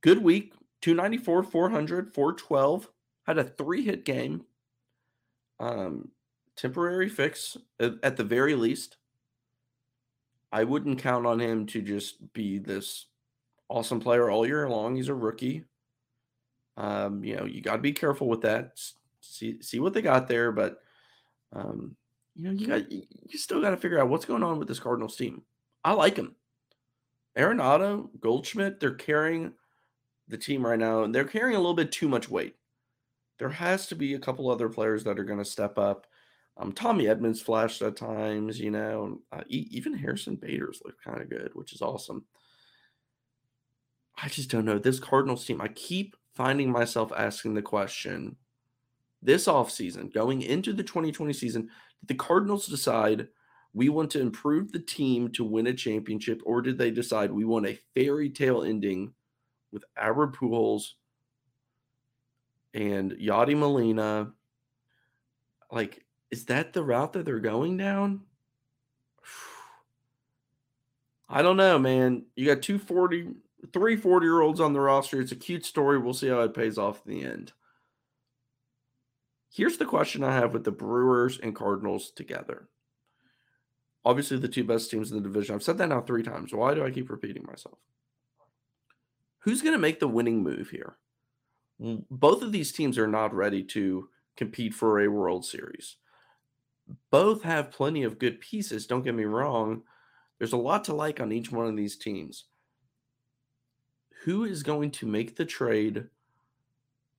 Good 0.00 0.22
week, 0.22 0.54
294, 0.80 1.42
400, 1.42 2.14
412. 2.14 2.88
Had 3.26 3.36
a 3.36 3.44
three 3.44 3.84
hit 3.84 4.06
game. 4.06 4.46
Um, 5.60 6.12
temporary 6.56 7.10
fix 7.10 7.58
at 7.78 8.16
the 8.16 8.24
very 8.24 8.54
least. 8.54 8.96
I 10.52 10.64
wouldn't 10.64 11.00
count 11.00 11.26
on 11.26 11.40
him 11.40 11.66
to 11.66 11.82
just 11.82 12.32
be 12.32 12.58
this 12.58 13.06
awesome 13.68 14.00
player 14.00 14.30
all 14.30 14.46
year 14.46 14.68
long. 14.68 14.96
He's 14.96 15.08
a 15.08 15.14
rookie. 15.14 15.64
Um, 16.76 17.22
you 17.24 17.36
know, 17.36 17.44
you 17.44 17.60
got 17.60 17.76
to 17.76 17.82
be 17.82 17.92
careful 17.92 18.28
with 18.28 18.42
that. 18.42 18.80
See 19.20 19.60
see 19.60 19.80
what 19.80 19.92
they 19.92 20.02
got 20.02 20.28
there, 20.28 20.52
but 20.52 20.80
um, 21.52 21.96
you 22.34 22.44
know, 22.44 22.52
you 22.52 22.66
got 22.66 22.90
you 22.90 23.02
still 23.38 23.60
got 23.60 23.70
to 23.70 23.76
figure 23.76 24.00
out 24.00 24.08
what's 24.08 24.24
going 24.24 24.44
on 24.44 24.58
with 24.58 24.68
this 24.68 24.78
Cardinals 24.78 25.16
team. 25.16 25.42
I 25.84 25.92
like 25.92 26.16
him. 26.16 26.36
Arenado, 27.36 28.08
Goldschmidt, 28.20 28.80
they're 28.80 28.94
carrying 28.94 29.52
the 30.28 30.38
team 30.38 30.64
right 30.64 30.78
now, 30.78 31.02
and 31.02 31.14
they're 31.14 31.24
carrying 31.24 31.56
a 31.56 31.60
little 31.60 31.74
bit 31.74 31.92
too 31.92 32.08
much 32.08 32.28
weight. 32.28 32.56
There 33.38 33.48
has 33.48 33.86
to 33.88 33.94
be 33.94 34.14
a 34.14 34.18
couple 34.18 34.50
other 34.50 34.68
players 34.68 35.04
that 35.04 35.18
are 35.18 35.24
going 35.24 35.38
to 35.38 35.44
step 35.44 35.78
up. 35.78 36.06
Um, 36.58 36.72
Tommy 36.72 37.04
Edman's 37.04 37.40
flashed 37.40 37.82
at 37.82 37.96
times, 37.96 38.58
you 38.58 38.70
know. 38.70 39.20
Uh, 39.30 39.42
even 39.48 39.94
Harrison 39.94 40.34
Bader's 40.36 40.82
looked 40.84 41.02
kind 41.02 41.22
of 41.22 41.30
good, 41.30 41.50
which 41.54 41.72
is 41.72 41.82
awesome. 41.82 42.24
I 44.20 44.28
just 44.28 44.50
don't 44.50 44.64
know. 44.64 44.78
This 44.78 44.98
Cardinals 44.98 45.44
team, 45.44 45.60
I 45.60 45.68
keep 45.68 46.16
finding 46.34 46.70
myself 46.72 47.12
asking 47.16 47.54
the 47.54 47.62
question 47.62 48.36
this 49.22 49.46
offseason, 49.46 50.12
going 50.12 50.42
into 50.42 50.72
the 50.72 50.82
2020 50.82 51.32
season, 51.32 51.70
did 52.00 52.08
the 52.08 52.14
Cardinals 52.14 52.66
decide 52.66 53.28
we 53.74 53.88
want 53.88 54.10
to 54.12 54.20
improve 54.20 54.72
the 54.72 54.78
team 54.78 55.30
to 55.32 55.44
win 55.44 55.66
a 55.66 55.74
championship, 55.74 56.40
or 56.44 56.62
did 56.62 56.78
they 56.78 56.90
decide 56.90 57.30
we 57.30 57.44
want 57.44 57.66
a 57.66 57.78
fairy 57.94 58.30
tale 58.30 58.62
ending 58.62 59.12
with 59.72 59.84
Albert 59.96 60.36
Pujols 60.36 60.92
and 62.74 63.12
Yadi 63.12 63.56
Molina? 63.56 64.32
Like, 65.70 66.04
is 66.30 66.44
that 66.46 66.72
the 66.72 66.82
route 66.82 67.12
that 67.14 67.24
they're 67.24 67.40
going 67.40 67.76
down? 67.76 68.22
I 71.28 71.42
don't 71.42 71.56
know, 71.56 71.78
man. 71.78 72.24
You 72.36 72.46
got 72.46 72.62
240, 72.62 73.34
three 73.72 73.96
40 73.96 74.24
year 74.26 74.40
olds 74.40 74.60
on 74.60 74.72
the 74.72 74.80
roster. 74.80 75.20
It's 75.20 75.32
a 75.32 75.36
cute 75.36 75.64
story. 75.64 75.98
We'll 75.98 76.14
see 76.14 76.28
how 76.28 76.40
it 76.40 76.54
pays 76.54 76.78
off 76.78 77.02
in 77.06 77.12
the 77.12 77.24
end. 77.24 77.52
Here's 79.50 79.78
the 79.78 79.84
question 79.84 80.22
I 80.22 80.34
have 80.34 80.52
with 80.52 80.64
the 80.64 80.70
Brewers 80.70 81.38
and 81.38 81.54
Cardinals 81.54 82.10
together. 82.10 82.68
Obviously, 84.04 84.38
the 84.38 84.48
two 84.48 84.64
best 84.64 84.90
teams 84.90 85.10
in 85.10 85.16
the 85.16 85.22
division. 85.22 85.54
I've 85.54 85.62
said 85.62 85.78
that 85.78 85.88
now 85.88 86.00
three 86.00 86.22
times. 86.22 86.52
Why 86.52 86.74
do 86.74 86.84
I 86.84 86.90
keep 86.90 87.10
repeating 87.10 87.44
myself? 87.46 87.78
Who's 89.40 89.62
going 89.62 89.72
to 89.72 89.78
make 89.78 90.00
the 90.00 90.08
winning 90.08 90.42
move 90.42 90.70
here? 90.70 90.96
Both 92.10 92.42
of 92.42 92.52
these 92.52 92.72
teams 92.72 92.98
are 92.98 93.06
not 93.06 93.34
ready 93.34 93.62
to 93.64 94.08
compete 94.36 94.74
for 94.74 95.00
a 95.00 95.08
World 95.08 95.44
Series 95.44 95.96
both 97.10 97.42
have 97.42 97.70
plenty 97.70 98.02
of 98.02 98.18
good 98.18 98.40
pieces. 98.40 98.86
Don't 98.86 99.02
get 99.02 99.14
me 99.14 99.24
wrong. 99.24 99.82
There's 100.38 100.52
a 100.52 100.56
lot 100.56 100.84
to 100.84 100.94
like 100.94 101.20
on 101.20 101.32
each 101.32 101.50
one 101.50 101.66
of 101.66 101.76
these 101.76 101.96
teams. 101.96 102.44
Who 104.24 104.44
is 104.44 104.62
going 104.62 104.90
to 104.92 105.06
make 105.06 105.36
the 105.36 105.44
trade 105.44 106.06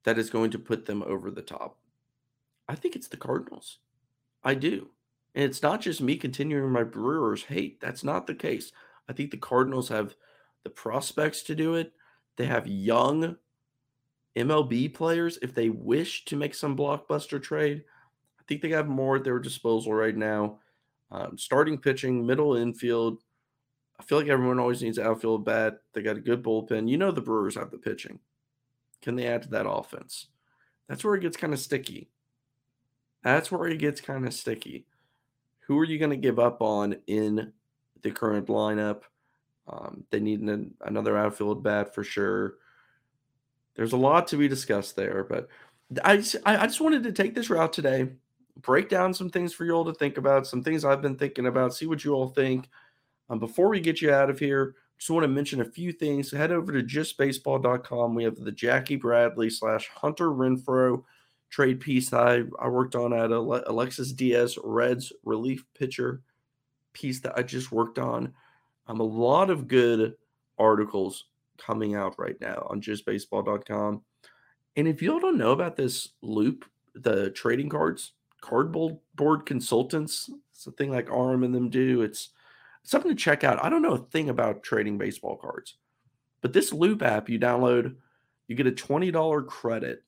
that 0.03 0.17
is 0.17 0.29
going 0.29 0.51
to 0.51 0.59
put 0.59 0.85
them 0.85 1.03
over 1.03 1.31
the 1.31 1.41
top? 1.41 1.77
I 2.67 2.75
think 2.75 2.95
it's 2.95 3.07
the 3.07 3.17
Cardinals. 3.17 3.79
I 4.43 4.53
do. 4.53 4.89
And 5.35 5.43
it's 5.43 5.61
not 5.61 5.81
just 5.81 6.01
me 6.01 6.15
continuing 6.17 6.71
my 6.71 6.83
Brewers 6.83 7.43
hate. 7.43 7.79
That's 7.79 8.03
not 8.03 8.27
the 8.27 8.35
case. 8.35 8.71
I 9.07 9.13
think 9.13 9.31
the 9.31 9.37
Cardinals 9.37 9.89
have 9.89 10.15
the 10.63 10.69
prospects 10.69 11.41
to 11.43 11.55
do 11.55 11.75
it. 11.75 11.93
They 12.35 12.45
have 12.45 12.67
young 12.67 13.37
MLB 14.35 14.93
players 14.93 15.37
if 15.41 15.53
they 15.53 15.69
wish 15.69 16.25
to 16.25 16.35
make 16.35 16.53
some 16.55 16.77
blockbuster 16.77 17.41
trade 17.41 17.83
think 18.49 18.61
they 18.61 18.69
have 18.69 18.87
more 18.87 19.17
at 19.17 19.23
their 19.23 19.39
disposal 19.39 19.93
right 19.93 20.17
now. 20.17 20.57
Um, 21.11 21.37
starting 21.37 21.77
pitching, 21.77 22.25
middle 22.25 22.55
infield. 22.55 23.21
I 23.99 24.03
feel 24.03 24.17
like 24.17 24.27
everyone 24.27 24.59
always 24.59 24.81
needs 24.81 24.97
outfield 24.99 25.45
bat. 25.45 25.77
They 25.93 26.01
got 26.01 26.17
a 26.17 26.21
good 26.21 26.43
bullpen. 26.43 26.89
You 26.89 26.97
know 26.97 27.11
the 27.11 27.21
Brewers 27.21 27.55
have 27.55 27.71
the 27.71 27.77
pitching. 27.77 28.19
Can 29.01 29.15
they 29.15 29.27
add 29.27 29.43
to 29.43 29.49
that 29.49 29.69
offense? 29.69 30.27
That's 30.87 31.03
where 31.03 31.15
it 31.15 31.21
gets 31.21 31.37
kind 31.37 31.53
of 31.53 31.59
sticky. 31.59 32.09
That's 33.23 33.51
where 33.51 33.67
it 33.67 33.77
gets 33.77 34.01
kind 34.01 34.25
of 34.25 34.33
sticky. 34.33 34.85
Who 35.67 35.77
are 35.77 35.85
you 35.85 35.99
going 35.99 36.11
to 36.11 36.17
give 36.17 36.39
up 36.39 36.61
on 36.61 36.95
in 37.07 37.53
the 38.01 38.11
current 38.11 38.47
lineup? 38.47 39.01
Um, 39.67 40.05
they 40.09 40.19
need 40.19 40.41
an, 40.41 40.73
another 40.81 41.17
outfield 41.17 41.63
bat 41.63 41.93
for 41.93 42.03
sure. 42.03 42.55
There's 43.75 43.93
a 43.93 43.97
lot 43.97 44.27
to 44.27 44.37
be 44.37 44.47
discussed 44.47 44.95
there, 44.95 45.23
but 45.23 45.47
I, 46.03 46.23
I 46.45 46.65
just 46.65 46.81
wanted 46.81 47.03
to 47.03 47.11
take 47.11 47.35
this 47.35 47.49
route 47.49 47.73
today 47.73 48.09
break 48.61 48.89
down 48.89 49.13
some 49.13 49.29
things 49.29 49.53
for 49.53 49.65
you 49.65 49.71
all 49.71 49.85
to 49.85 49.93
think 49.93 50.17
about, 50.17 50.47
some 50.47 50.63
things 50.63 50.85
I've 50.85 51.01
been 51.01 51.15
thinking 51.15 51.47
about, 51.47 51.73
see 51.73 51.85
what 51.85 52.03
you 52.03 52.13
all 52.13 52.29
think. 52.29 52.67
Um, 53.29 53.39
before 53.39 53.69
we 53.69 53.79
get 53.79 54.01
you 54.01 54.11
out 54.11 54.29
of 54.29 54.39
here, 54.39 54.75
just 54.97 55.09
want 55.09 55.23
to 55.23 55.29
mention 55.29 55.61
a 55.61 55.65
few 55.65 55.91
things. 55.91 56.31
Head 56.31 56.51
over 56.51 56.73
to 56.73 56.83
justbaseball.com. 56.83 58.15
We 58.15 58.23
have 58.23 58.35
the 58.35 58.51
Jackie 58.51 58.97
Bradley 58.97 59.49
slash 59.49 59.87
Hunter 59.89 60.29
Renfroe 60.29 61.03
trade 61.49 61.79
piece 61.79 62.09
that 62.09 62.21
I, 62.21 62.43
I 62.59 62.67
worked 62.67 62.95
on 62.95 63.13
at 63.13 63.31
Alexis 63.31 64.11
Diaz 64.11 64.57
Reds 64.63 65.13
relief 65.23 65.65
pitcher 65.73 66.21
piece 66.93 67.21
that 67.21 67.37
I 67.37 67.43
just 67.43 67.71
worked 67.71 67.97
on. 67.97 68.33
Um, 68.87 68.99
a 68.99 69.03
lot 69.03 69.49
of 69.49 69.67
good 69.67 70.15
articles 70.57 71.25
coming 71.57 71.95
out 71.95 72.15
right 72.17 72.39
now 72.41 72.67
on 72.69 72.81
justbaseball.com. 72.81 74.01
And 74.75 74.87
if 74.87 75.01
y'all 75.01 75.19
don't 75.19 75.37
know 75.37 75.51
about 75.51 75.75
this 75.75 76.09
Loupe, 76.21 76.65
the 76.93 77.29
trading 77.31 77.69
cards, 77.69 78.13
cardboard 78.41 79.45
consultants. 79.45 80.29
It's 80.51 80.67
a 80.67 80.71
thing 80.71 80.91
like 80.91 81.11
Arm 81.11 81.43
and 81.43 81.53
them 81.53 81.69
do. 81.69 82.01
It's 82.01 82.29
something 82.83 83.11
to 83.11 83.15
check 83.15 83.43
out. 83.43 83.63
I 83.63 83.69
don't 83.69 83.81
know 83.81 83.93
a 83.93 83.97
thing 83.97 84.29
about 84.29 84.63
trading 84.63 84.97
baseball 84.97 85.37
cards, 85.37 85.75
but 86.41 86.53
this 86.53 86.73
Loupe 86.73 87.01
app 87.01 87.29
you 87.29 87.39
download, 87.39 87.95
you 88.47 88.55
get 88.55 88.67
a 88.67 88.71
twenty 88.71 89.11
dollar 89.11 89.41
credit. 89.41 90.03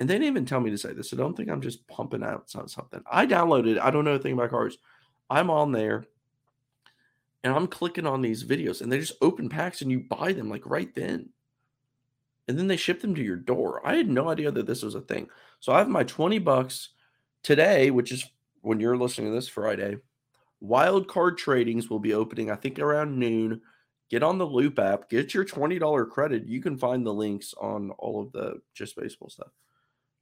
And 0.00 0.10
they 0.10 0.14
didn't 0.14 0.26
even 0.26 0.44
tell 0.44 0.58
me 0.58 0.70
to 0.70 0.78
say 0.78 0.92
this, 0.92 1.10
so 1.10 1.16
don't 1.16 1.36
think 1.36 1.48
I'm 1.48 1.60
just 1.60 1.86
pumping 1.86 2.24
out 2.24 2.50
something. 2.50 3.00
I 3.08 3.26
downloaded. 3.26 3.78
I 3.78 3.92
don't 3.92 4.04
know 4.04 4.14
a 4.14 4.18
thing 4.18 4.32
about 4.32 4.50
cards. 4.50 4.76
I'm 5.30 5.50
on 5.50 5.70
there, 5.70 6.04
and 7.44 7.54
I'm 7.54 7.68
clicking 7.68 8.06
on 8.06 8.20
these 8.20 8.42
videos, 8.42 8.80
and 8.80 8.90
they 8.90 8.98
just 8.98 9.12
open 9.22 9.48
packs, 9.48 9.82
and 9.82 9.92
you 9.92 10.00
buy 10.00 10.32
them 10.32 10.48
like 10.48 10.66
right 10.66 10.92
then 10.96 11.28
and 12.48 12.58
then 12.58 12.66
they 12.66 12.76
ship 12.76 13.00
them 13.00 13.14
to 13.14 13.22
your 13.22 13.36
door. 13.36 13.80
I 13.86 13.96
had 13.96 14.08
no 14.08 14.28
idea 14.28 14.50
that 14.50 14.66
this 14.66 14.82
was 14.82 14.94
a 14.94 15.00
thing. 15.00 15.28
So 15.60 15.72
I 15.72 15.78
have 15.78 15.88
my 15.88 16.04
20 16.04 16.38
bucks 16.38 16.90
today, 17.44 17.92
which 17.92 18.10
is 18.10 18.28
when 18.62 18.80
you're 18.80 18.96
listening 18.96 19.28
to 19.28 19.34
this 19.34 19.46
Friday, 19.46 19.98
wild 20.60 21.06
card 21.06 21.38
tradings 21.38 21.88
will 21.88 22.00
be 22.00 22.14
opening, 22.14 22.50
I 22.50 22.56
think 22.56 22.80
around 22.80 23.16
noon. 23.16 23.60
Get 24.10 24.22
on 24.22 24.38
the 24.38 24.46
Loupe 24.46 24.78
app, 24.78 25.08
get 25.08 25.32
your 25.32 25.44
$20 25.44 26.10
credit. 26.10 26.46
You 26.46 26.60
can 26.60 26.76
find 26.76 27.06
the 27.06 27.12
links 27.12 27.54
on 27.60 27.90
all 27.92 28.20
of 28.20 28.32
the 28.32 28.60
just 28.74 28.96
baseball 28.96 29.30
stuff. 29.30 29.48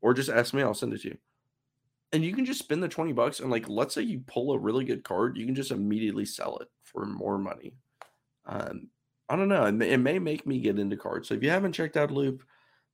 Or 0.00 0.14
just 0.14 0.30
ask 0.30 0.54
me, 0.54 0.62
I'll 0.62 0.72
send 0.72 0.92
it 0.92 1.02
to 1.02 1.08
you. 1.08 1.18
And 2.12 2.24
you 2.24 2.34
can 2.34 2.44
just 2.44 2.60
spend 2.60 2.82
the 2.82 2.88
20 2.88 3.12
bucks 3.12 3.40
and 3.40 3.50
like 3.50 3.68
let's 3.68 3.94
say 3.94 4.02
you 4.02 4.20
pull 4.26 4.52
a 4.52 4.58
really 4.58 4.84
good 4.84 5.02
card, 5.02 5.36
you 5.36 5.46
can 5.46 5.54
just 5.54 5.70
immediately 5.70 6.24
sell 6.24 6.58
it 6.58 6.68
for 6.84 7.06
more 7.06 7.38
money. 7.38 7.72
Um, 8.46 8.88
I 9.28 9.36
don't 9.36 9.48
know. 9.48 9.64
It 9.64 9.72
may, 9.72 9.90
it 9.90 9.98
may 9.98 10.18
make 10.18 10.46
me 10.46 10.60
get 10.60 10.78
into 10.78 10.96
cards. 10.96 11.28
So 11.28 11.34
if 11.34 11.42
you 11.42 11.50
haven't 11.50 11.72
checked 11.72 11.96
out 11.96 12.10
Loupe, 12.10 12.42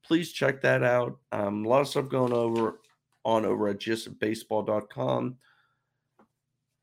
please 0.05 0.33
check 0.33 0.63
that 0.63 0.83
out. 0.83 1.19
Um, 1.33 1.65
a 1.65 1.69
lot 1.69 1.81
of 1.81 1.89
stuff 1.89 2.09
going 2.09 2.33
over 2.33 2.81
on 3.29 3.45
over 3.45 3.69
at 3.69 3.79
justbaseball.com. 3.79 5.37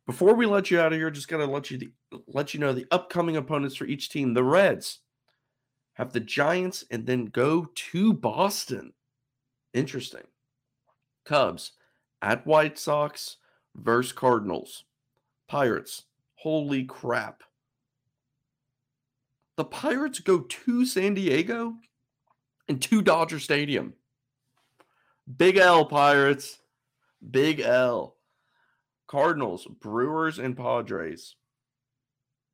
Before 0.06 0.36
we 0.36 0.46
let 0.46 0.70
you 0.70 0.80
out 0.80 0.94
of 0.94 1.00
here, 1.00 1.10
just 1.10 1.28
gotta 1.28 1.46
let 1.46 1.72
you 1.72 1.78
the, 1.78 1.92
let 2.28 2.54
you 2.54 2.60
know 2.60 2.74
the 2.74 2.86
upcoming 2.92 3.38
opponents 3.38 3.76
for 3.76 3.86
each 3.86 4.10
team. 4.10 4.34
The 4.34 4.44
Reds 4.44 5.00
have 5.94 6.14
the 6.14 6.20
Giants 6.20 6.86
and 6.92 7.06
then 7.06 7.26
go 7.26 7.68
to 7.74 8.14
Boston. 8.14 8.94
Interesting. 9.74 10.22
Cubs 11.26 11.72
at 12.22 12.46
White 12.46 12.78
Sox 12.78 13.38
versus 13.76 14.14
Cardinals. 14.14 14.84
Pirates. 15.48 16.04
Holy 16.36 16.84
crap. 16.84 17.42
The 19.58 19.66
Pirates 19.66 20.20
go 20.20 20.42
to 20.42 20.86
San 20.86 21.16
Diego 21.16 21.74
and 22.68 22.80
to 22.84 23.02
Dodger 23.02 23.40
Stadium. 23.40 23.94
Big 25.38 25.58
L, 25.58 25.86
Pirates. 25.86 26.60
Big 27.32 27.60
L. 27.60 28.16
Cardinals, 29.08 29.68
Brewers, 29.82 30.40
and 30.40 30.58
Padres. 30.58 31.36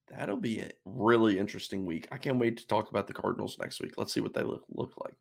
That'll 0.09 0.37
be 0.37 0.59
a 0.59 0.71
really 0.85 1.39
interesting 1.39 1.85
week. 1.85 2.07
I 2.11 2.17
can't 2.17 2.39
wait 2.39 2.57
to 2.57 2.67
talk 2.67 2.89
about 2.89 3.07
the 3.07 3.13
Cardinals 3.13 3.57
next 3.59 3.81
week. 3.81 3.93
Let's 3.97 4.13
see 4.13 4.19
what 4.19 4.33
they 4.33 4.43
look, 4.43 4.63
look 4.69 4.93
like. 5.03 5.13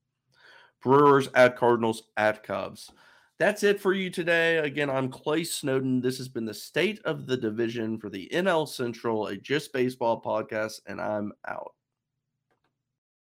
Brewers 0.82 1.28
at 1.34 1.56
Cardinals 1.56 2.04
at 2.16 2.42
Cubs. 2.42 2.90
That's 3.38 3.62
it 3.62 3.80
for 3.80 3.94
you 3.94 4.10
today. 4.10 4.58
Again, 4.58 4.90
I'm 4.90 5.08
Clay 5.08 5.44
Snowden. 5.44 6.00
This 6.00 6.18
has 6.18 6.28
been 6.28 6.44
the 6.44 6.52
state 6.52 7.00
of 7.04 7.26
the 7.26 7.36
division 7.36 7.98
for 7.98 8.10
the 8.10 8.28
NL 8.32 8.68
Central, 8.68 9.28
a 9.28 9.36
Just 9.36 9.72
Baseball 9.72 10.20
podcast, 10.20 10.80
and 10.86 11.00
I'm 11.00 11.32
out. 11.48 11.72